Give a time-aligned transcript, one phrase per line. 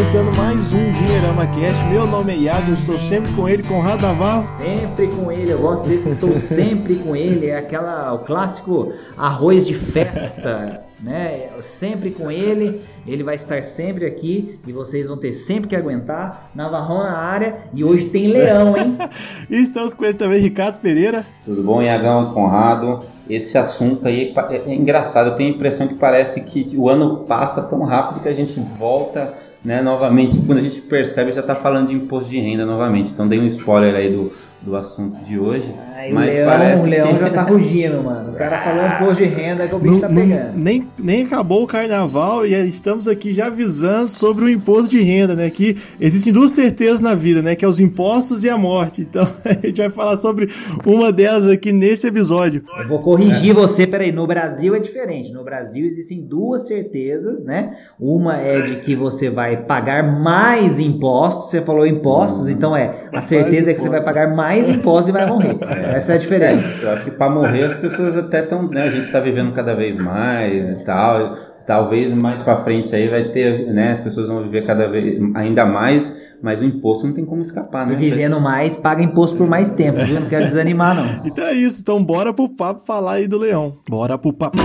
[0.00, 1.84] começando mais um Dinheirama Cast.
[1.84, 4.48] Meu nome é Iago, estou sempre com ele, Conrado Navarro.
[4.48, 7.48] Sempre com ele, eu gosto desse, estou sempre com ele.
[7.48, 11.50] É aquela, o clássico arroz de festa, né?
[11.60, 16.50] Sempre com ele, ele vai estar sempre aqui e vocês vão ter sempre que aguentar.
[16.54, 18.96] Navarrão na área e hoje tem leão, hein?
[19.50, 21.26] e estamos com ele também, Ricardo Pereira.
[21.44, 23.04] Tudo bom, Iagão, Conrado?
[23.28, 25.28] esse assunto aí é, é, engraçado.
[25.28, 28.58] Eu tenho a impressão que parece que o ano passa tão rápido que a gente
[28.78, 30.38] volta né, novamente.
[30.38, 33.10] Quando a gente percebe, já está falando de imposto de renda novamente.
[33.12, 34.32] Então, dei um spoiler aí do,
[34.62, 35.74] do assunto de hoje.
[35.96, 37.20] Ai, mas o leão, o leão que...
[37.20, 38.32] já tá rugindo, mano.
[38.32, 40.52] O cara falou imposto de renda que o bicho não, tá pegando.
[40.52, 45.00] Não, nem, nem acabou o carnaval e estamos aqui já avisando sobre o imposto de
[45.00, 45.48] renda, né?
[45.48, 47.56] Que existem duas certezas na vida, né?
[47.56, 49.00] Que é os impostos e a morte.
[49.00, 50.50] Então a gente vai falar sobre
[50.84, 52.62] uma delas aqui nesse episódio.
[52.78, 53.54] Eu vou corrigir é.
[53.54, 54.12] você, peraí.
[54.12, 55.32] No Brasil é diferente.
[55.32, 57.76] No Brasil existem duas certezas, né?
[57.98, 61.50] Uma é de que você vai pagar mais impostos.
[61.50, 62.50] Você falou impostos, hum.
[62.50, 63.08] então é.
[63.12, 65.56] A certeza é que você vai pagar mais impostos e vai morrer.
[65.62, 65.96] É.
[65.96, 66.82] Essa é a diferença.
[66.82, 68.68] É, eu acho que para morrer as pessoas até estão.
[68.68, 71.36] Né, a gente está vivendo cada vez mais e tal.
[71.66, 73.92] Talvez mais para frente aí vai ter, né?
[73.92, 77.86] As pessoas vão viver cada vez ainda mais, mas o imposto não tem como escapar,
[77.86, 77.94] né?
[77.94, 80.18] Vivendo mais, paga imposto por mais tempo, viu?
[80.18, 81.24] Não quero desanimar, não.
[81.24, 81.80] Então é isso.
[81.80, 83.76] Então bora pro papo falar aí do leão.
[83.88, 84.58] Bora pro papo.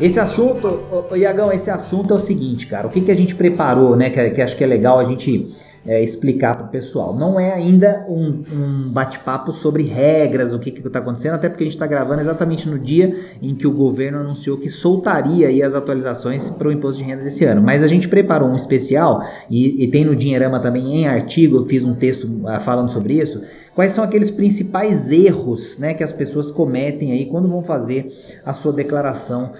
[0.00, 0.80] Esse assunto,
[1.16, 2.86] Iagão, esse assunto é o seguinte, cara.
[2.86, 4.10] O que, que a gente preparou, né?
[4.10, 5.52] Que, que acho que é legal a gente
[5.88, 7.16] é, explicar para o pessoal.
[7.16, 11.66] Não é ainda um, um bate-papo sobre regras, o que está acontecendo, até porque a
[11.66, 15.74] gente está gravando exatamente no dia em que o governo anunciou que soltaria aí as
[15.74, 17.62] atualizações para o imposto de renda desse ano.
[17.62, 21.66] Mas a gente preparou um especial e, e tem no Dinheirama também em artigo, eu
[21.66, 23.42] fiz um texto uh, falando sobre isso.
[23.74, 28.12] Quais são aqueles principais erros né, que as pessoas cometem aí quando vão fazer
[28.44, 29.52] a sua declaração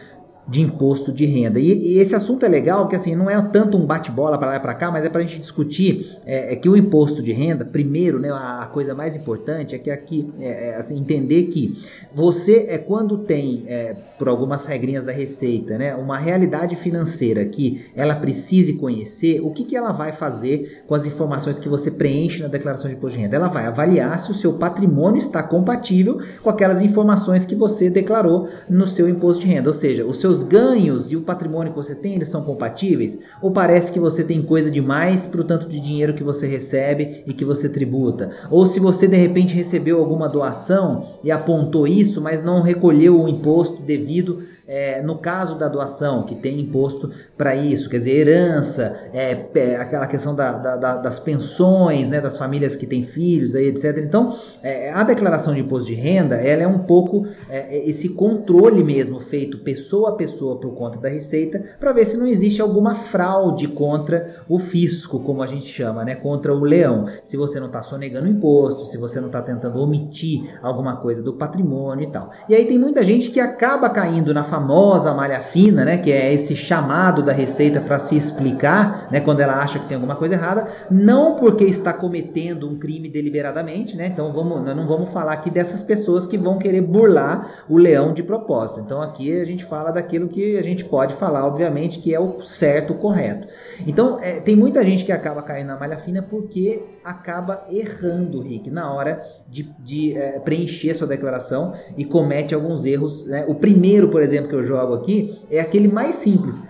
[0.48, 1.60] de imposto de renda.
[1.60, 4.56] E, e, esse assunto é legal, que assim, não é tanto um bate-bola para lá
[4.56, 7.32] e para cá, mas é para a gente discutir é, é, que o imposto de
[7.32, 11.44] renda, primeiro, né, a, a coisa mais importante é que aqui, é, é, assim, entender
[11.44, 11.78] que
[12.14, 17.86] você, é quando tem, é, por algumas regrinhas da Receita, né, uma realidade financeira que
[17.94, 22.42] ela precise conhecer, o que, que ela vai fazer com as informações que você preenche
[22.42, 23.36] na declaração de imposto de renda?
[23.36, 28.48] Ela vai avaliar se o seu patrimônio está compatível com aquelas informações que você declarou
[28.68, 31.78] no seu imposto de renda, ou seja, os seus seus ganhos e o patrimônio que
[31.78, 33.18] você tem, eles são compatíveis?
[33.42, 37.24] Ou parece que você tem coisa demais para o tanto de dinheiro que você recebe
[37.26, 38.30] e que você tributa?
[38.50, 43.28] Ou se você de repente recebeu alguma doação e apontou isso, mas não recolheu o
[43.28, 48.98] imposto devido é, no caso da doação, que tem imposto para isso, quer dizer, herança,
[49.14, 53.68] é, é aquela questão da, da, das pensões, né, das famílias que têm filhos, aí,
[53.68, 53.96] etc.
[54.04, 58.10] Então, é, a declaração de imposto de renda, ela é um pouco é, é, esse
[58.10, 62.60] controle mesmo feito pessoa a pessoa por conta da Receita, para ver se não existe
[62.60, 67.06] alguma fraude contra o fisco, como a gente chama, né, contra o leão.
[67.24, 71.32] Se você não está sonegando imposto, se você não está tentando omitir alguma coisa do
[71.32, 72.30] patrimônio e tal.
[72.48, 76.32] E aí tem muita gente que acaba caindo na famosa malha fina, né, que é
[76.32, 80.34] esse chamado da Receita para se explicar, né, quando ela acha que tem alguma coisa
[80.34, 84.08] errada, não porque está cometendo um crime deliberadamente, né?
[84.08, 88.22] Então vamos, não vamos falar aqui dessas pessoas que vão querer burlar o leão de
[88.22, 88.80] propósito.
[88.80, 92.42] Então aqui a gente fala daquilo que a gente pode falar, obviamente, que é o
[92.42, 93.46] certo, o correto.
[93.86, 98.70] Então é, tem muita gente que acaba caindo na malha fina porque acaba errando, Rick,
[98.70, 103.24] na hora de, de é, preencher sua declaração e comete alguns erros.
[103.26, 103.44] Né?
[103.48, 106.60] O primeiro, por exemplo, que eu jogo aqui é aquele mais simples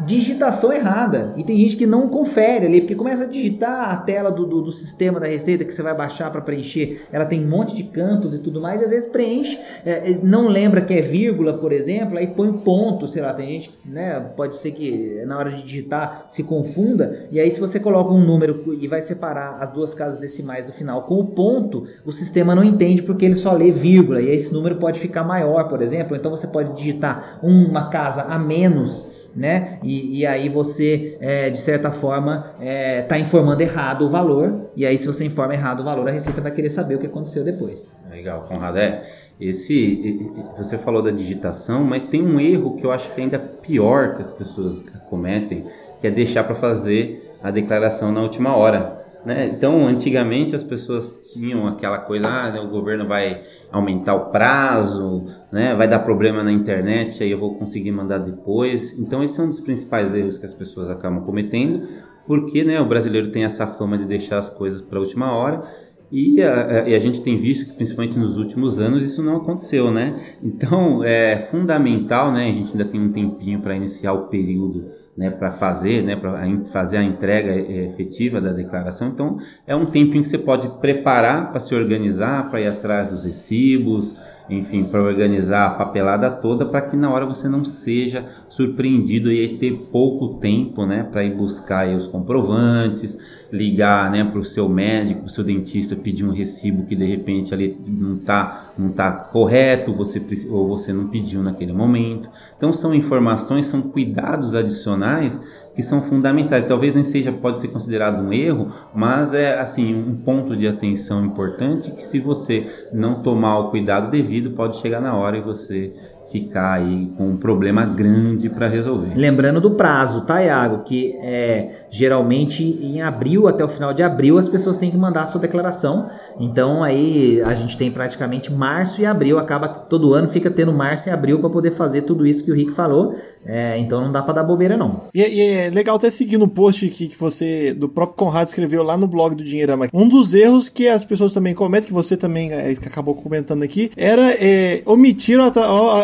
[0.00, 1.32] digitação errada.
[1.36, 4.62] E tem gente que não confere ali, porque começa a digitar a tela do, do,
[4.62, 7.06] do sistema da Receita que você vai baixar para preencher.
[7.10, 10.18] Ela tem um monte de campos e tudo mais, e às vezes preenche, é, é,
[10.22, 14.20] não lembra que é vírgula, por exemplo, aí põe ponto, sei lá, tem gente, né,
[14.36, 18.24] pode ser que na hora de digitar se confunda, e aí se você coloca um
[18.24, 22.54] número e vai separar as duas casas decimais do final com o ponto, o sistema
[22.54, 25.82] não entende porque ele só lê vírgula, e aí esse número pode ficar maior, por
[25.82, 29.78] exemplo, então você pode digitar uma casa a menos né?
[29.82, 34.70] E, e aí você, é, de certa forma, está é, tá informando errado o valor.
[34.74, 37.06] E aí, se você informa errado o valor, a Receita vai querer saber o que
[37.06, 37.94] aconteceu depois.
[38.10, 38.78] Legal, Conrado.
[38.78, 39.06] É,
[39.38, 43.38] esse, você falou da digitação, mas tem um erro que eu acho que é ainda
[43.38, 45.66] pior que as pessoas cometem,
[46.00, 48.95] que é deixar para fazer a declaração na última hora.
[49.26, 49.48] Né?
[49.48, 53.42] Então, antigamente as pessoas tinham aquela coisa, ah, né, o governo vai
[53.72, 55.74] aumentar o prazo, né?
[55.74, 58.96] vai dar problema na internet, aí eu vou conseguir mandar depois.
[58.96, 61.88] Então, esse é um dos principais erros que as pessoas acabam cometendo,
[62.24, 65.64] porque né, o brasileiro tem essa fama de deixar as coisas para a última hora.
[66.10, 69.90] E a, e a, gente tem visto que, principalmente nos últimos anos, isso não aconteceu,
[69.90, 70.36] né?
[70.40, 72.44] Então, é fundamental, né?
[72.48, 74.86] A gente ainda tem um tempinho para iniciar o período,
[75.16, 75.30] né?
[75.30, 76.14] Para fazer, né?
[76.14, 79.08] Para fazer a entrega é, efetiva da declaração.
[79.08, 83.24] Então, é um tempinho que você pode preparar para se organizar, para ir atrás dos
[83.24, 84.16] recibos,
[84.48, 89.56] enfim, para organizar a papelada toda, para que na hora você não seja surpreendido e
[89.58, 93.18] ter pouco tempo, né, para ir buscar os comprovantes,
[93.52, 97.04] ligar, né, para o seu médico, para o seu dentista, pedir um recibo que de
[97.04, 102.28] repente ali não está não tá correto, você ou você não pediu naquele momento.
[102.56, 105.40] Então são informações, são cuidados adicionais
[105.76, 106.64] que são fundamentais.
[106.64, 111.24] Talvez nem seja, pode ser considerado um erro, mas é assim um ponto de atenção
[111.24, 115.92] importante que se você não tomar o cuidado devido, pode chegar na hora e você
[116.32, 119.14] ficar aí com um problema grande para resolver.
[119.14, 120.82] Lembrando do prazo, tá, Iago?
[120.82, 125.22] Que é geralmente em abril, até o final de abril, as pessoas têm que mandar
[125.22, 126.08] a sua declaração.
[126.38, 131.08] Então aí a gente tem praticamente março e abril, acaba todo ano fica tendo março
[131.08, 133.14] e abril para poder fazer tudo isso que o Rick falou.
[133.48, 135.02] É, então não dá para dar bobeira não.
[135.14, 138.82] E, e, é legal até seguir no post que, que você, do próprio Conrado, escreveu
[138.82, 139.88] lá no blog do Dinheirama.
[139.92, 143.62] Um dos erros que as pessoas também cometem, que você também é, que acabou comentando
[143.62, 145.38] aqui, era é, omitir,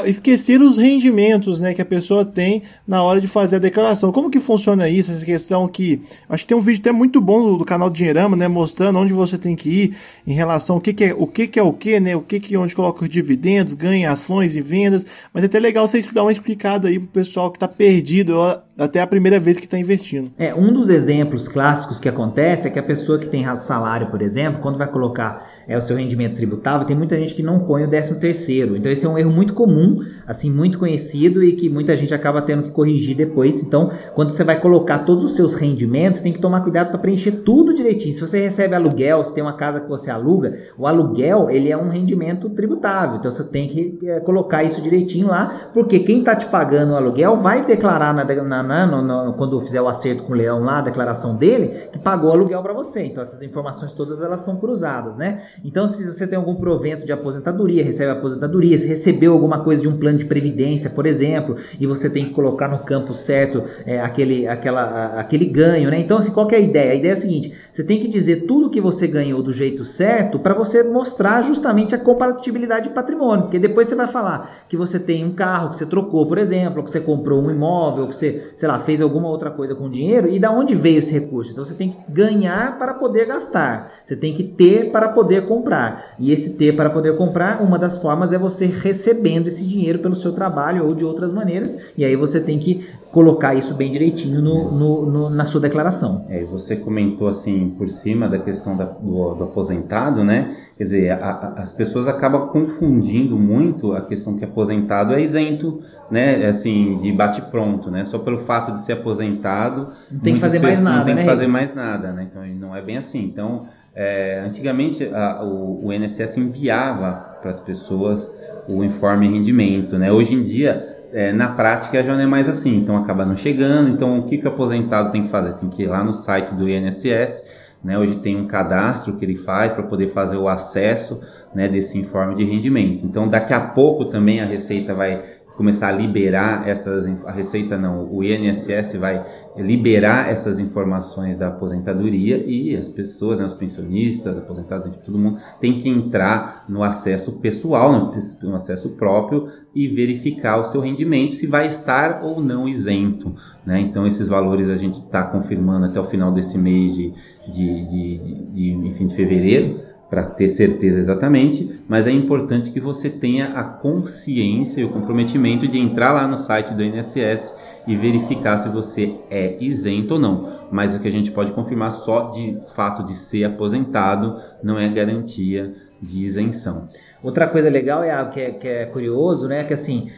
[0.05, 4.13] esquecer os rendimentos né, que a pessoa tem na hora de fazer a declaração.
[4.13, 5.11] Como que funciona isso?
[5.11, 6.03] Essa questão que.
[6.29, 8.47] Acho que tem um vídeo até muito bom do, do canal do Dinheirama, né?
[8.47, 9.97] Mostrando onde você tem que ir
[10.27, 12.15] em relação ao que, que é o que, que é o que, né?
[12.15, 15.05] O que, que onde coloca os dividendos, ganha ações e vendas.
[15.33, 18.35] Mas é até legal você dar uma explicada aí pro pessoal que está perdido
[18.79, 20.31] até a primeira vez que está investindo.
[20.39, 24.23] É, um dos exemplos clássicos que acontece é que a pessoa que tem salário, por
[24.23, 27.85] exemplo, quando vai colocar é, o seu rendimento tributável, tem muita gente que não põe
[27.85, 28.77] o 13 terceiro.
[28.77, 32.43] Então esse é um erro muito comum, assim, muito conhecido e que muita gente acaba
[32.43, 33.63] tendo que corrigir depois.
[33.63, 37.33] Então, quando você vai colocar todos os seus rendimentos, tem que tomar cuidado para preencher
[37.33, 38.15] tudo direitinho.
[38.15, 41.77] Se você recebe aluguel, se tem uma casa que você aluga, o aluguel, ele é
[41.77, 43.17] um rendimento tributável.
[43.17, 46.97] Então você tem que é, colocar isso direitinho lá, porque quem está te pagando o
[46.97, 50.61] aluguel vai declarar na, na, na no, no, quando fizer o acerto com o leão
[50.61, 53.05] lá, a declaração dele, que pagou o aluguel para você.
[53.05, 55.43] Então essas informações todas elas são cruzadas, né?
[55.65, 59.89] Então, se você tem algum provento de aposentadoria, recebe aposentadoria, se recebeu alguma coisa de
[59.89, 64.01] um plano de previdência, por exemplo, e você tem que colocar no campo certo é,
[64.01, 65.99] aquele, aquela, aquele ganho, né?
[65.99, 66.93] Então, assim, qual é a ideia?
[66.93, 69.85] A ideia é a seguinte: você tem que dizer tudo que você ganhou do jeito
[69.85, 74.77] certo para você mostrar justamente a compatibilidade de patrimônio, porque depois você vai falar que
[74.77, 78.15] você tem um carro que você trocou, por exemplo, que você comprou um imóvel, que
[78.15, 81.13] você, sei lá, fez alguma outra coisa com o dinheiro e da onde veio esse
[81.13, 81.53] recurso.
[81.53, 86.15] Então, você tem que ganhar para poder gastar, você tem que ter para poder comprar.
[86.19, 90.15] E esse ter para poder comprar, uma das formas é você recebendo esse dinheiro pelo
[90.15, 91.77] seu trabalho ou de outras maneiras.
[91.97, 96.25] E aí você tem que colocar isso bem direitinho no, no, no, na sua declaração.
[96.31, 100.57] É, você comentou assim por cima da questão da, do, do, aposentado, né?
[100.79, 105.83] Quer dizer, a, a, as pessoas acabam confundindo muito a questão que aposentado é isento,
[106.11, 106.47] né?
[106.47, 108.07] Assim, de bate pronto, né?
[108.07, 111.23] Só pelo fato de ser aposentado, não tem que fazer mais nada, não tem né?
[111.23, 112.27] que fazer mais nada, né?
[112.31, 113.23] Então não é bem assim.
[113.23, 118.31] Então é, antigamente a, o, o INSS enviava para as pessoas
[118.69, 120.11] o informe rendimento, né?
[120.11, 123.91] Hoje em dia, é, na prática já não é mais assim, então acaba não chegando.
[123.91, 125.55] Então o que, que o aposentado tem que fazer?
[125.55, 127.43] Tem que ir lá no site do INSS,
[127.85, 127.99] né?
[127.99, 131.21] Hoje tem um cadastro que ele faz para poder fazer o acesso
[131.55, 133.05] né, desse informe de rendimento.
[133.05, 135.23] Então daqui a pouco também a Receita vai
[135.57, 139.25] começar a liberar essas a receita não o INSS vai
[139.57, 145.79] liberar essas informações da aposentadoria e as pessoas né, os pensionistas aposentados todo mundo tem
[145.79, 151.47] que entrar no acesso pessoal no, no acesso próprio e verificar o seu rendimento se
[151.47, 153.81] vai estar ou não isento né?
[153.81, 157.13] então esses valores a gente está confirmando até o final desse mês de,
[157.47, 158.19] de, de,
[158.53, 163.65] de, enfim de fevereiro para ter certeza exatamente, mas é importante que você tenha a
[163.65, 167.55] consciência e o comprometimento de entrar lá no site do INSS
[167.87, 170.69] e verificar se você é isento ou não.
[170.71, 174.87] Mas o que a gente pode confirmar só de fato de ser aposentado não é
[174.87, 176.91] garantia de isenção.
[177.23, 179.65] Outra coisa legal é que é, que é curioso, né?
[179.65, 180.11] Que assim,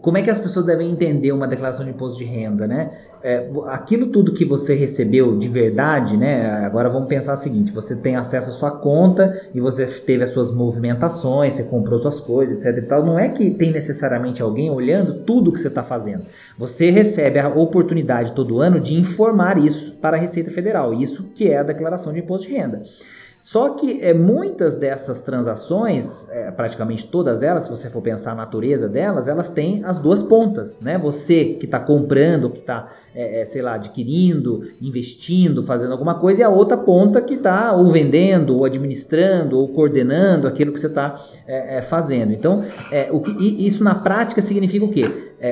[0.00, 2.90] como é que as pessoas devem entender uma declaração de imposto de renda, né?
[3.22, 6.64] É, aquilo tudo que você recebeu de verdade, né?
[6.64, 10.30] Agora vamos pensar o seguinte: você tem acesso à sua conta e você teve as
[10.30, 12.84] suas movimentações, você comprou suas coisas, etc.
[12.84, 13.04] E tal.
[13.04, 16.24] Não é que tem necessariamente alguém olhando tudo que você está fazendo.
[16.58, 20.94] Você recebe a oportunidade todo ano de informar isso para a Receita Federal.
[20.94, 22.82] Isso que é a declaração de imposto de renda.
[23.38, 28.34] Só que é, muitas dessas transações, é, praticamente todas elas, se você for pensar a
[28.34, 30.98] natureza delas, elas têm as duas pontas, né?
[30.98, 36.40] Você que está comprando, que está, é, é, sei lá, adquirindo, investindo, fazendo alguma coisa,
[36.40, 40.88] e a outra ponta que está ou vendendo, ou administrando, ou coordenando aquilo que você
[40.88, 42.32] está é, é, fazendo.
[42.32, 42.64] Então,
[43.12, 45.04] o que, isso na prática significa o quê?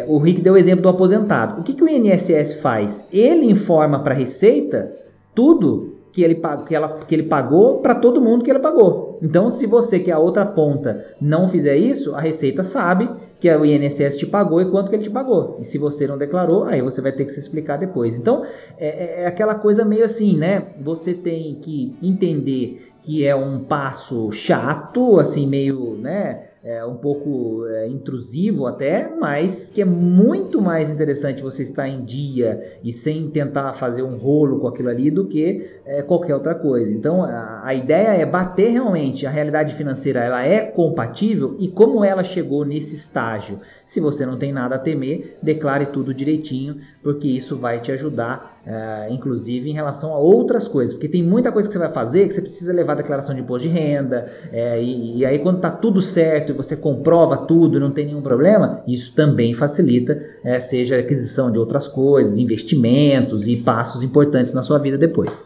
[0.09, 1.61] o Rick deu o exemplo do aposentado.
[1.61, 3.05] O que, que o INSS faz?
[3.13, 4.91] Ele informa para a Receita
[5.35, 9.19] tudo que ele, que ela, que ele pagou para todo mundo que ele pagou.
[9.21, 13.53] Então, se você, que é a outra ponta, não fizer isso, a Receita sabe que
[13.53, 15.57] o INSS te pagou e quanto que ele te pagou.
[15.61, 18.17] E se você não declarou, aí você vai ter que se explicar depois.
[18.17, 18.45] Então,
[18.79, 20.69] é, é, é aquela coisa meio assim, né?
[20.81, 26.45] Você tem que entender que é um passo chato, assim, meio, né?
[26.65, 32.03] É, um pouco é, intrusivo até, mas que é muito mais interessante você estar em
[32.03, 36.55] dia e sem tentar fazer um rolo com aquilo ali do que é, qualquer outra
[36.55, 36.91] coisa.
[36.91, 42.03] Então a, a, ideia é bater realmente a realidade financeira, ela é compatível e como
[42.03, 43.61] ela chegou nesse estágio.
[43.85, 48.54] Se você não tem nada a temer, declare tudo direitinho, porque isso vai te ajudar,
[48.67, 52.29] é, inclusive em relação a outras coisas, porque tem muita coisa que você vai fazer
[52.29, 55.71] que você precisa levar declaração de imposto de renda, é, e, e aí quando está
[55.71, 61.51] tudo certo você comprova tudo, não tem nenhum problema, isso também facilita, é, seja aquisição
[61.51, 65.45] de outras coisas, investimentos e passos importantes na sua vida depois.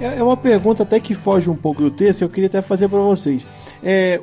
[0.00, 2.88] É, é uma pergunta até que foge um pouco do texto, eu queria até fazer
[2.88, 3.46] para vocês.
[3.84, 4.18] É,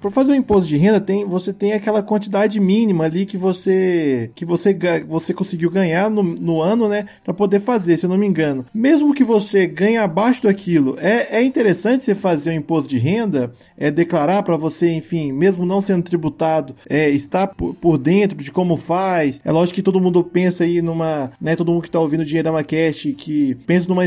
[0.00, 4.30] para fazer o imposto de renda, tem, você tem aquela quantidade mínima ali que você
[4.34, 4.78] que você,
[5.08, 7.06] você conseguiu ganhar no, no ano, né?
[7.24, 8.64] Para poder fazer, se eu não me engano.
[8.72, 13.52] Mesmo que você ganhe abaixo daquilo, é, é interessante você fazer o imposto de renda,
[13.76, 18.52] é declarar para você, enfim, mesmo não sendo tributado, é, estar por, por, dentro de
[18.52, 19.40] como faz.
[19.44, 21.56] É lógico que todo mundo pensa aí numa, né?
[21.56, 24.02] Todo mundo que tá ouvindo o Dinheiro da Cash, que pensa numa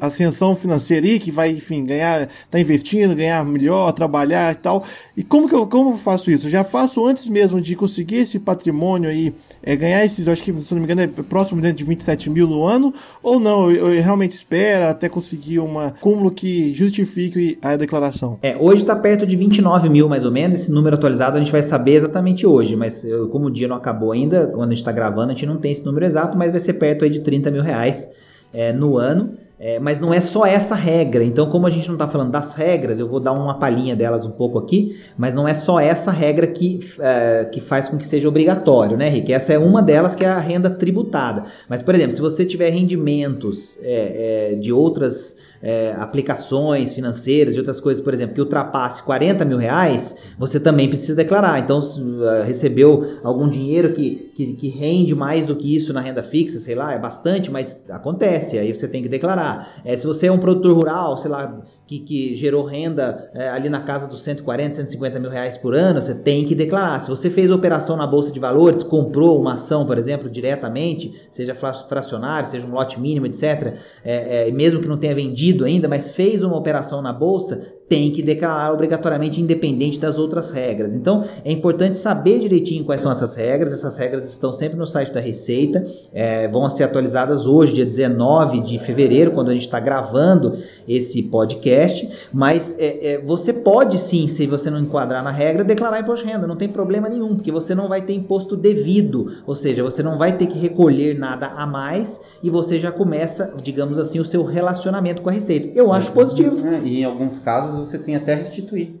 [0.00, 4.84] ascensão financeira aí, que vai, enfim, ganhar, tá investindo, ganhar melhor, trabalhar trabalhar e tal.
[5.16, 6.46] E como que eu, como eu faço isso?
[6.46, 10.52] Eu já faço antes mesmo de conseguir esse patrimônio aí, é, ganhar esses, acho que,
[10.52, 13.70] se não me engano, é próximo de 27 mil no ano, ou não?
[13.70, 18.38] Eu, eu realmente espero até conseguir um cúmulo que justifique a declaração?
[18.42, 21.52] É, hoje está perto de 29 mil mais ou menos, esse número atualizado a gente
[21.52, 24.92] vai saber exatamente hoje, mas como o dia não acabou ainda, quando a gente está
[24.92, 27.50] gravando, a gente não tem esse número exato, mas vai ser perto aí de 30
[27.50, 28.10] mil reais
[28.52, 29.34] é, no ano.
[29.64, 31.22] É, mas não é só essa regra.
[31.22, 34.26] Então, como a gente não está falando das regras, eu vou dar uma palhinha delas
[34.26, 38.04] um pouco aqui, mas não é só essa regra que, é, que faz com que
[38.04, 39.32] seja obrigatório, né, Rick?
[39.32, 41.44] Essa é uma delas que é a renda tributada.
[41.68, 47.58] Mas, por exemplo, se você tiver rendimentos é, é de outras é, aplicações financeiras e
[47.58, 51.60] outras coisas, por exemplo, que ultrapasse 40 mil reais, você também precisa declarar.
[51.60, 56.22] Então, uh, recebeu algum dinheiro que, que, que, rende mais do que isso na renda
[56.22, 59.80] fixa, sei lá, é bastante, mas acontece, aí você tem que declarar.
[59.84, 63.68] É, se você é um produtor rural, sei lá, que, que gerou renda é, ali
[63.68, 66.98] na casa dos 140, 150 mil reais por ano, você tem que declarar.
[67.00, 71.54] Se você fez operação na Bolsa de Valores, comprou uma ação, por exemplo, diretamente, seja
[71.54, 73.74] fracionário, seja um lote mínimo, etc.,
[74.04, 78.10] é, é, mesmo que não tenha vendido ainda, mas fez uma operação na Bolsa, tem
[78.10, 80.94] que declarar obrigatoriamente independente das outras regras.
[80.94, 83.72] Então é importante saber direitinho quais são essas regras.
[83.72, 88.60] Essas regras estão sempre no site da Receita, é, vão ser atualizadas hoje, dia 19
[88.60, 90.58] de fevereiro, quando a gente está gravando
[90.88, 92.08] esse podcast.
[92.32, 96.32] Mas é, é, você pode sim, se você não enquadrar na regra, declarar imposto de
[96.32, 100.02] renda, não tem problema nenhum, porque você não vai ter imposto devido, ou seja, você
[100.02, 104.24] não vai ter que recolher nada a mais e você já começa, digamos assim, o
[104.24, 105.78] seu relacionamento com a Receita.
[105.78, 106.66] Eu acho positivo.
[106.66, 108.94] É, e em alguns casos você tem até restituir.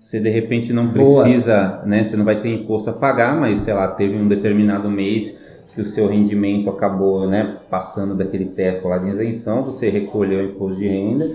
[0.00, 1.86] Você de repente não precisa, Boa.
[1.86, 2.04] né?
[2.04, 5.38] Você não vai ter imposto a pagar, mas sei lá, teve um determinado mês
[5.74, 10.44] que o seu rendimento acabou, né, passando daquele teto lá de isenção, você recolheu o
[10.50, 11.30] imposto de renda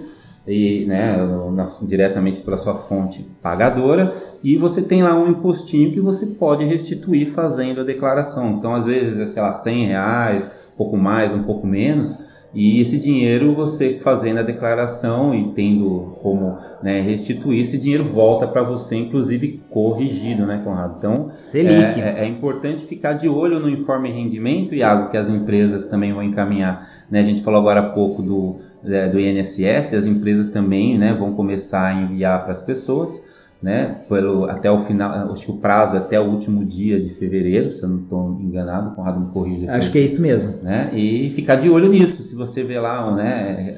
[0.47, 1.15] e, né,
[1.53, 4.13] na, diretamente pela sua fonte pagadora
[4.43, 8.51] e você tem lá um impostinho que você pode restituir fazendo a declaração.
[8.51, 12.17] Então, às vezes, é, sei lá, 100 reais, um pouco mais, um pouco menos,
[12.55, 18.47] e esse dinheiro, você fazendo a declaração e tendo como né, restituir, esse dinheiro volta
[18.47, 20.95] para você, inclusive corrigido, né, Conrado?
[20.97, 25.29] Então, é, é, é, importante ficar de olho no informe rendimento e algo que as
[25.29, 26.87] empresas também vão encaminhar.
[27.11, 27.19] Né?
[27.19, 31.33] A gente falou agora há pouco do, é, do INSS, as empresas também né, vão
[31.33, 33.21] começar a enviar para as pessoas
[33.61, 37.09] né, pelo, até o final, acho que o prazo é até o último dia de
[37.09, 39.61] fevereiro, se eu não estou enganado, o Conrado me corrige.
[39.61, 40.55] Depois, acho que é isso mesmo.
[40.61, 43.75] Né, e ficar de olho nisso, se você vê lá né,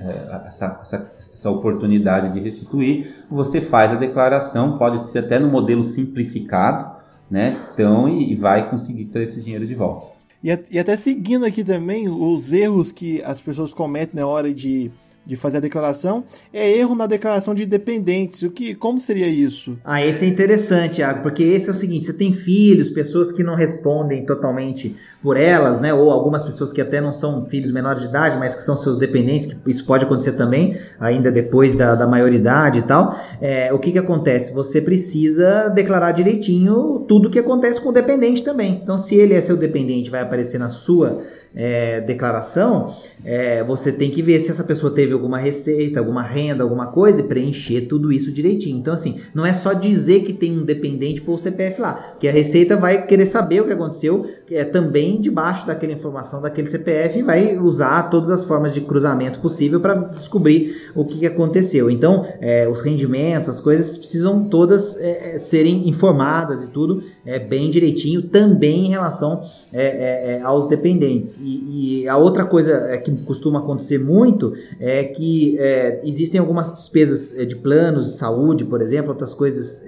[0.48, 5.84] essa, essa, essa oportunidade de restituir, você faz a declaração, pode ser até no modelo
[5.84, 6.98] simplificado,
[7.30, 10.08] né, então, e, e vai conseguir ter esse dinheiro de volta.
[10.44, 14.92] E, e até seguindo aqui também os erros que as pessoas cometem na hora de
[15.28, 18.42] de fazer a declaração, é erro na declaração de dependentes.
[18.44, 19.78] O que, como seria isso?
[19.84, 23.44] Ah, esse é interessante, Iago, porque esse é o seguinte: você tem filhos, pessoas que
[23.44, 25.94] não respondem totalmente por elas, né?
[25.94, 28.98] Ou algumas pessoas que até não são filhos menores de idade, mas que são seus
[28.98, 33.20] dependentes, que isso pode acontecer também, ainda depois da, da maioridade e tal.
[33.42, 34.54] É, o que, que acontece?
[34.54, 38.80] Você precisa declarar direitinho tudo o que acontece com o dependente também.
[38.82, 41.22] Então, se ele é seu dependente, vai aparecer na sua
[41.58, 42.96] é, declaração,
[43.26, 47.20] é, você tem que ver se essa pessoa teve alguma receita, alguma renda, alguma coisa
[47.20, 48.78] e preencher tudo isso direitinho.
[48.78, 52.32] Então, assim, não é só dizer que tem um dependente por CPF lá, porque a
[52.32, 57.24] Receita vai querer saber o que aconteceu é, também debaixo daquela informação daquele CPF e
[57.24, 61.90] vai usar todas as formas de cruzamento possível para descobrir o que, que aconteceu.
[61.90, 67.40] Então, é, os rendimentos, as coisas precisam todas é, é serem informadas e tudo é,
[67.40, 69.42] bem direitinho, também em relação
[69.74, 71.47] é, aos dependentes.
[71.48, 75.58] E, a outra coisa que costuma acontecer muito é que
[76.04, 79.84] existem algumas despesas de planos de saúde, por exemplo, outras coisas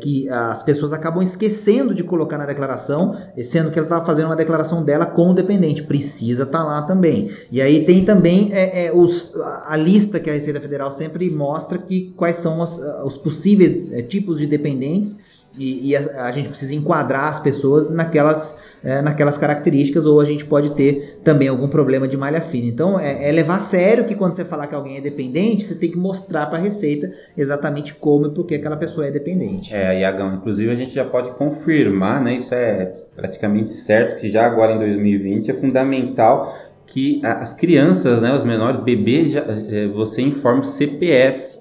[0.00, 4.36] que as pessoas acabam esquecendo de colocar na declaração sendo que ela estava fazendo uma
[4.36, 5.82] declaração dela com o dependente.
[5.82, 7.30] Precisa estar tá lá também.
[7.50, 9.32] E aí tem também é, é, os,
[9.64, 14.02] a lista que a Receita Federal sempre mostra que quais são os, os possíveis é,
[14.02, 15.16] tipos de dependentes
[15.56, 20.24] e, e a, a, gente precisa enquadrar as pessoas naquelas, é, naquelas características ou a
[20.24, 22.66] gente pode ter também algum problema de malha fina.
[22.66, 25.74] Então é, é levar a sério que quando você falar que alguém é dependente, você
[25.74, 29.74] tem que mostrar para a Receita exatamente como e por que aquela pessoa é dependente.
[29.74, 32.34] É, Iagão, inclusive a gente já pode confirmar, né?
[32.34, 36.54] Isso é praticamente certo que já agora em 2020 é fundamental
[36.86, 41.55] que as crianças, né, os menores bebês, é, você informe CPF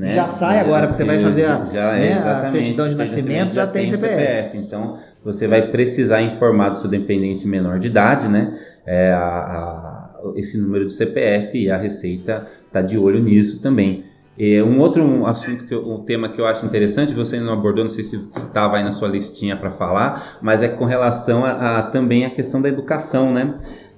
[0.00, 0.14] né?
[0.14, 3.66] Já sai agora, porque você vai fazer a, já, né, a certidão de nascimento, já,
[3.66, 4.22] já tem, tem CPF.
[4.22, 4.56] CPF.
[4.56, 8.58] Então, você vai precisar informar do seu dependente menor de idade, né?
[8.86, 14.04] É, a, a, esse número de CPF e a Receita está de olho nisso também.
[14.38, 17.84] E um outro assunto, que eu, um tema que eu acho interessante, você não abordou,
[17.84, 21.78] não sei se estava aí na sua listinha para falar, mas é com relação a,
[21.78, 23.54] a, também a questão da educação, né?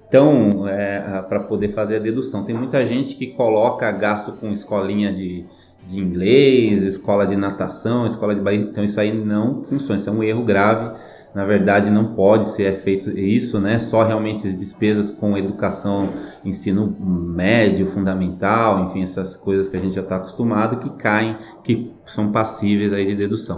[0.09, 5.13] Então, é, para poder fazer a dedução, tem muita gente que coloca gasto com escolinha
[5.13, 5.47] de,
[5.93, 8.71] de inglês, escola de natação, escola de barriga.
[8.71, 10.91] Então isso aí não funciona, isso é um erro grave.
[11.35, 13.79] Na verdade, não pode ser feito isso, né?
[13.79, 16.11] Só realmente as despesas com educação,
[16.45, 21.91] ensino médio, fundamental, enfim, essas coisas que a gente já está acostumado que caem, que
[22.07, 23.57] são passíveis aí de dedução.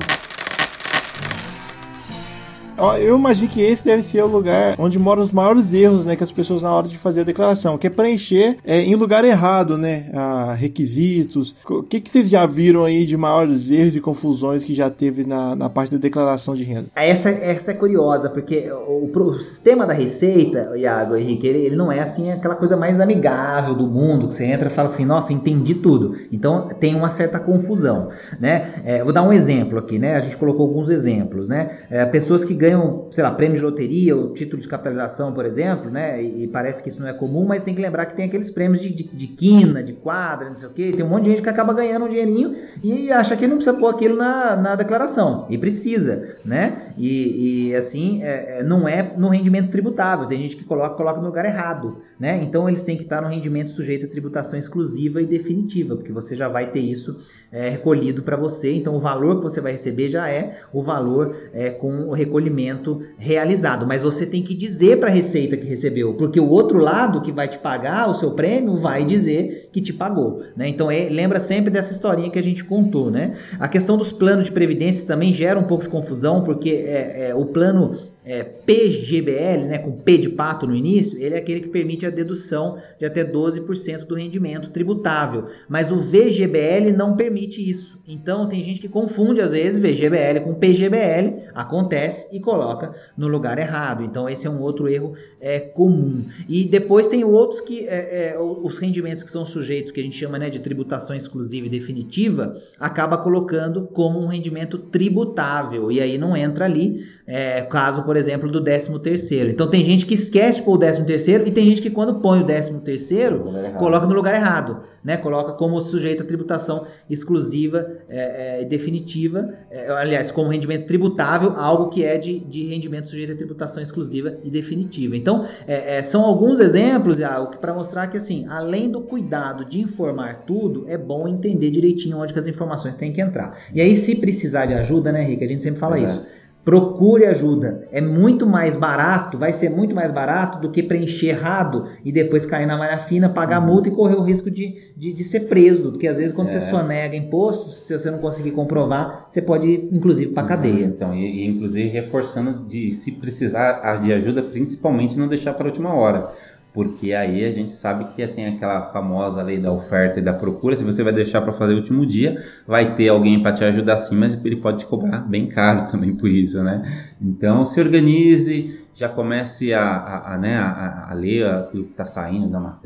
[2.98, 6.24] Eu imagino que esse deve ser o lugar onde moram os maiores erros, né, que
[6.24, 9.78] as pessoas na hora de fazer a declaração, que é preencher é, em lugar errado,
[9.78, 11.54] né, a requisitos.
[11.68, 15.26] O que, que vocês já viram aí de maiores erros e confusões que já teve
[15.26, 16.86] na, na parte da declaração de renda?
[16.94, 21.90] Essa, essa é curiosa, porque o, o sistema da Receita, Iago Henrique, ele, ele não
[21.90, 25.32] é assim aquela coisa mais amigável do mundo, que você entra e fala assim, nossa,
[25.32, 26.16] entendi tudo.
[26.32, 28.08] Então tem uma certa confusão,
[28.40, 28.74] né?
[28.84, 30.16] É, vou dar um exemplo aqui, né?
[30.16, 31.78] A gente colocou alguns exemplos, né?
[31.90, 32.73] É, pessoas que ganham,
[33.10, 36.22] sei lá, prêmio de loteria ou título de capitalização, por exemplo, né?
[36.22, 38.50] E, e, parece que isso não é comum, mas tem que lembrar que tem aqueles
[38.50, 40.92] prêmios de, de, de quina, de quadra, não sei o quê.
[40.94, 43.76] Tem um monte de gente que acaba ganhando um dinheirinho e acha que não precisa
[43.76, 45.46] pôr aquilo na, na declaração.
[45.50, 46.93] E precisa, né?
[46.96, 50.26] E, e assim, é, é não é no rendimento tributável.
[50.26, 52.40] Tem gente que coloca, coloca no lugar errado, né?
[52.42, 56.34] Então eles têm que estar no rendimento sujeito a tributação exclusiva e definitiva, porque você
[56.34, 57.18] já vai ter isso
[57.50, 58.72] é, recolhido para você.
[58.72, 63.02] Então o valor que você vai receber já é o valor é, com o recolhimento
[63.16, 63.86] realizado.
[63.86, 67.32] Mas você tem que dizer para a Receita que recebeu, porque o outro lado que
[67.32, 70.42] vai te pagar o seu prêmio vai dizer que te pagou.
[70.56, 70.68] Né?
[70.68, 73.10] Então é, lembra sempre dessa historinha que a gente contou.
[73.10, 73.34] Né?
[73.58, 77.34] A questão dos planos de previdência também gera um pouco de confusão, porque é, é
[77.34, 81.68] o plano é, PGBL, né, com P de pato no início, ele é aquele que
[81.68, 85.48] permite a dedução de até 12% do rendimento tributável.
[85.68, 88.00] Mas o VGBL não permite isso.
[88.08, 93.58] Então tem gente que confunde às vezes VGBL com PGBL, acontece e coloca no lugar
[93.58, 94.02] errado.
[94.02, 96.24] Então esse é um outro erro é, comum.
[96.48, 100.16] E depois tem outros que é, é, os rendimentos que são sujeitos, que a gente
[100.16, 105.92] chama né, de tributação exclusiva e definitiva, acaba colocando como um rendimento tributável.
[105.92, 109.50] E aí não entra ali, é, caso, por exemplo, do 13 terceiro.
[109.50, 112.20] Então tem gente que esquece de pôr o 13 terceiro e tem gente que quando
[112.20, 113.44] põe o 13 terceiro,
[113.78, 119.90] coloca no lugar errado né, coloca como sujeito a tributação exclusiva é, é, definitiva, é,
[119.92, 124.50] aliás, como rendimento tributável, algo que é de, de rendimento sujeito a tributação exclusiva e
[124.50, 125.14] definitiva.
[125.14, 127.18] Então, é, é, são alguns exemplos
[127.60, 132.36] para mostrar que, assim, além do cuidado de informar tudo, é bom entender direitinho onde
[132.36, 133.58] as informações têm que entrar.
[133.74, 136.24] E aí, se precisar de ajuda, né, Henrique, a gente sempre fala isso
[136.64, 137.86] procure ajuda.
[137.92, 142.46] É muito mais barato, vai ser muito mais barato do que preencher errado e depois
[142.46, 143.66] cair na malha fina, pagar uhum.
[143.66, 145.92] multa e correr o risco de, de, de, ser preso.
[145.92, 146.52] Porque às vezes quando é.
[146.52, 150.86] você sonega imposto, se você não conseguir comprovar, você pode ir inclusive para cadeia.
[150.86, 155.68] Então, e, e, inclusive reforçando de se precisar de ajuda, principalmente não deixar para a
[155.68, 156.32] última hora
[156.74, 160.74] porque aí a gente sabe que tem aquela famosa lei da oferta e da procura.
[160.74, 163.96] Se você vai deixar para fazer o último dia, vai ter alguém para te ajudar
[163.96, 166.82] sim, mas ele pode te cobrar bem caro também por isso, né?
[167.22, 172.04] Então se organize, já comece a, a, a, né, a, a ler aquilo que está
[172.04, 172.78] saindo da,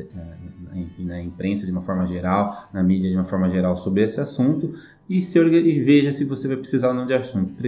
[0.73, 4.19] enfim, na imprensa de uma forma geral, na mídia de uma forma geral sobre esse
[4.19, 4.73] assunto
[5.09, 7.17] e, se, e veja se você vai precisar ou não de,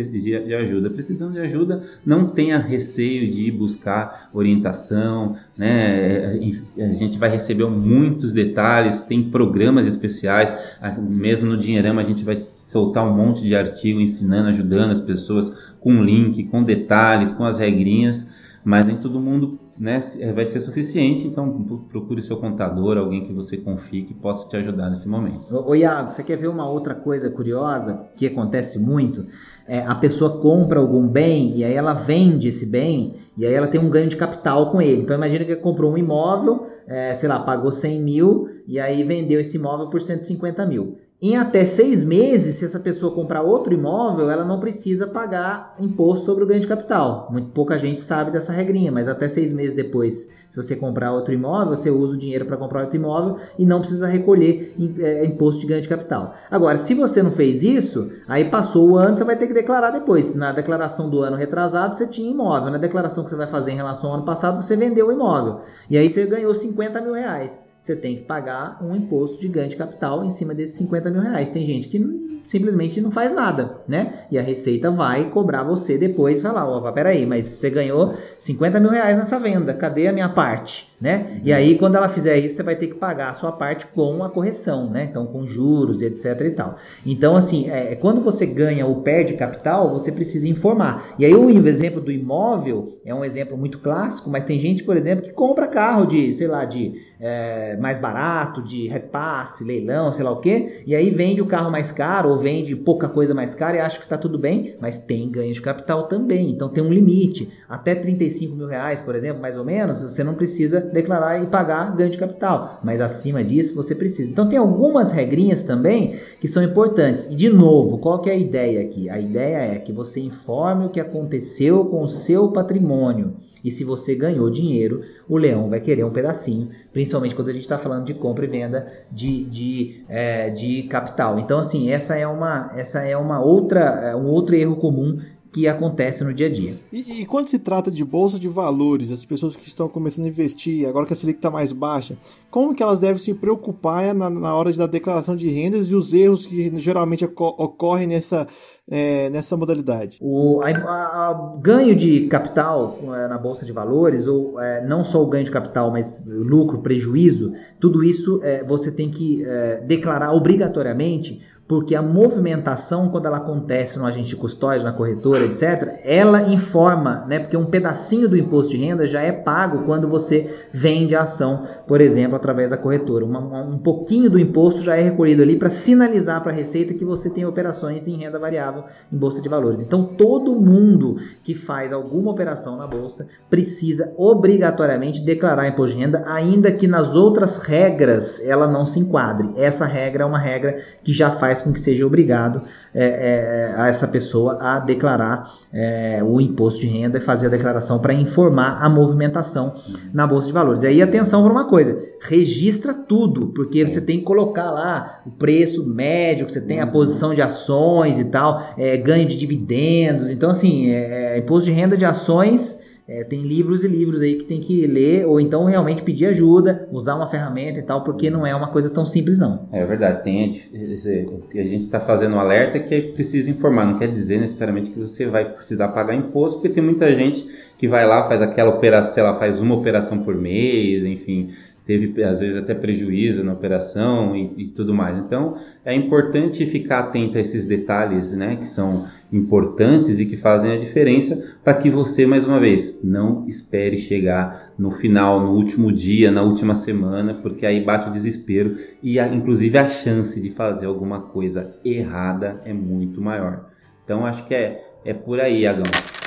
[0.03, 0.89] de, de ajuda.
[0.89, 6.39] Precisando de ajuda, não tenha receio de buscar orientação, né?
[6.77, 10.55] A gente vai receber muitos detalhes, tem programas especiais,
[10.99, 15.73] mesmo no Dinheirama a gente vai soltar um monte de artigo ensinando, ajudando as pessoas
[15.79, 18.27] com link, com detalhes, com as regrinhas,
[18.63, 21.51] mas nem todo mundo né, é, vai ser suficiente, então
[21.89, 25.47] procure seu contador, alguém que você confie que possa te ajudar nesse momento.
[25.51, 29.25] Ô Iago, você quer ver uma outra coisa curiosa que acontece muito?
[29.67, 33.67] É, a pessoa compra algum bem e aí ela vende esse bem e aí ela
[33.67, 35.01] tem um ganho de capital com ele.
[35.01, 39.39] Então imagina que comprou um imóvel, é, sei lá, pagou 100 mil e aí vendeu
[39.39, 40.97] esse imóvel por 150 mil.
[41.23, 46.25] Em até seis meses, se essa pessoa comprar outro imóvel, ela não precisa pagar imposto
[46.25, 47.27] sobre o ganho de capital.
[47.31, 51.31] Muito pouca gente sabe dessa regrinha, mas até seis meses depois, se você comprar outro
[51.31, 55.61] imóvel, você usa o dinheiro para comprar outro imóvel e não precisa recolher é, imposto
[55.61, 56.33] de ganho de capital.
[56.49, 59.91] Agora, se você não fez isso, aí passou o ano, você vai ter que declarar
[59.91, 60.33] depois.
[60.33, 62.71] Na declaração do ano retrasado, você tinha imóvel.
[62.71, 65.61] Na declaração que você vai fazer em relação ao ano passado, você vendeu o imóvel.
[65.87, 69.67] E aí você ganhou 50 mil reais você tem que pagar um imposto de ganho
[69.67, 71.49] de capital em cima desses 50 mil reais.
[71.49, 71.99] Tem gente que
[72.43, 74.25] simplesmente não faz nada, né?
[74.29, 78.79] E a Receita vai cobrar você depois e falar, ó, peraí, mas você ganhou 50
[78.79, 80.90] mil reais nessa venda, cadê a minha parte?
[81.01, 81.31] Né?
[81.31, 81.41] Uhum.
[81.45, 84.23] E aí, quando ela fizer isso, você vai ter que pagar a sua parte com
[84.23, 85.07] a correção, né?
[85.09, 86.75] Então, com juros etc e tal.
[87.03, 91.15] Então, assim, é, é, quando você ganha ou perde capital, você precisa informar.
[91.17, 94.95] E aí, o exemplo do imóvel é um exemplo muito clássico, mas tem gente, por
[94.95, 100.23] exemplo, que compra carro de, sei lá, de é, mais barato, de repasse, leilão, sei
[100.23, 103.55] lá o quê, e aí vende o carro mais caro ou vende pouca coisa mais
[103.55, 106.49] cara e acha que está tudo bem, mas tem ganho de capital também.
[106.49, 107.49] Então tem um limite.
[107.69, 111.95] Até 35 mil reais, por exemplo, mais ou menos, você não precisa declarar e pagar
[111.95, 112.79] ganho de capital.
[112.83, 114.31] Mas acima disso você precisa.
[114.31, 117.27] Então tem algumas regrinhas também que são importantes.
[117.27, 119.09] E de novo, qual que é a ideia aqui?
[119.09, 123.35] A ideia é que você informe o que aconteceu com o seu patrimônio.
[123.63, 127.61] E se você ganhou dinheiro, o leão vai querer um pedacinho, principalmente quando a gente
[127.61, 131.39] está falando de compra e venda de, de, é, de capital.
[131.39, 135.19] Então, assim, essa é uma, essa é uma outra, é um outro erro comum
[135.51, 136.75] que acontece no dia a dia.
[136.91, 140.29] E, e, quando se trata de bolsa de valores, as pessoas que estão começando a
[140.29, 142.15] investir, agora que a Selic está mais baixa,
[142.49, 146.13] como que elas devem se preocupar na, na hora da declaração de rendas e os
[146.13, 148.47] erros que geralmente ocorrem nessa,
[148.89, 150.17] é, nessa modalidade?
[150.21, 155.21] O a, a, ganho de capital é, na bolsa de valores, ou é, não só
[155.21, 160.33] o ganho de capital, mas lucro, prejuízo, tudo isso é, você tem que é, declarar
[160.33, 166.41] obrigatoriamente porque a movimentação, quando ela acontece no agente de custódia, na corretora, etc., ela
[166.51, 167.39] informa, né?
[167.39, 171.65] Porque um pedacinho do imposto de renda já é pago quando você vende a ação,
[171.87, 173.23] por exemplo, através da corretora.
[173.23, 177.05] Uma, um pouquinho do imposto já é recolhido ali para sinalizar para a Receita que
[177.05, 179.81] você tem operações em renda variável em bolsa de valores.
[179.81, 186.21] Então, todo mundo que faz alguma operação na bolsa precisa obrigatoriamente declarar imposto de renda,
[186.25, 189.51] ainda que nas outras regras ela não se enquadre.
[189.55, 193.87] Essa regra é uma regra que já faz com que seja obrigado é, é, a
[193.87, 198.83] essa pessoa a declarar é, o imposto de renda e fazer a declaração para informar
[198.83, 199.75] a movimentação
[200.13, 200.83] na Bolsa de Valores.
[200.83, 205.31] E aí atenção para uma coisa, registra tudo, porque você tem que colocar lá o
[205.31, 210.29] preço médio, que você tem a posição de ações e tal, é, ganho de dividendos.
[210.29, 214.35] Então, assim, é, é imposto de renda de ações é, tem livros e livros aí
[214.35, 218.29] que tem que ler, ou então realmente pedir ajuda, usar uma ferramenta e tal, porque
[218.29, 219.67] não é uma coisa tão simples, não.
[219.71, 223.97] É verdade, tem a, a gente está fazendo um alerta que é preciso informar, não
[223.97, 227.45] quer dizer necessariamente que você vai precisar pagar imposto, porque tem muita gente
[227.77, 231.49] que vai lá, faz aquela operação, sei lá, faz uma operação por mês, enfim,
[231.91, 235.17] teve às vezes até prejuízo na operação e, e, tudo mais.
[235.17, 240.71] Então é importante ficar atento a esses detalhes, né, que são importantes e que fazem
[240.71, 245.91] a diferença para que você mais uma vez não espere chegar no final, no último
[245.91, 250.51] dia, na última semana, porque aí bate o desespero e a, inclusive a chance de
[250.51, 253.69] fazer alguma coisa errada é muito maior.
[254.03, 256.20] Então acho que é é por aí, Agão.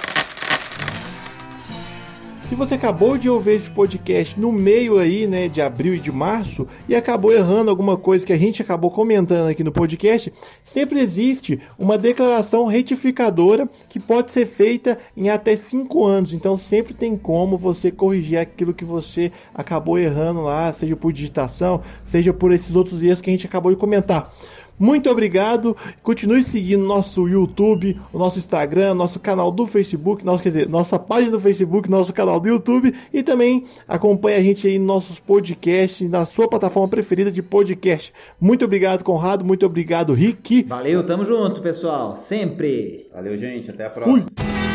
[2.49, 6.13] Se você acabou de ouvir esse podcast no meio aí, né, de abril e de
[6.13, 10.31] março e acabou errando alguma coisa que a gente acabou comentando aqui no podcast,
[10.63, 16.35] sempre existe uma declaração retificadora que pode ser feita em até 5 anos.
[16.35, 21.81] Então sempre tem como você corrigir aquilo que você acabou errando lá, seja por digitação,
[22.05, 24.31] seja por esses outros erros que a gente acabou de comentar.
[24.79, 25.77] Muito obrigado.
[26.03, 30.99] Continue seguindo nosso YouTube, o nosso Instagram, nosso canal do Facebook, nosso, quer dizer, nossa
[30.99, 35.21] página do Facebook, nosso canal do YouTube e também acompanhe a gente aí nos nossos
[35.21, 38.13] podcasts, na sua plataforma preferida de podcast.
[38.41, 39.45] Muito obrigado, Conrado.
[39.45, 40.65] Muito obrigado, Rick.
[40.65, 42.17] Valeu, tamo junto, pessoal.
[42.17, 43.09] Sempre.
[43.13, 43.71] Valeu, gente.
[43.71, 44.19] Até a próxima.
[44.19, 44.74] Fui.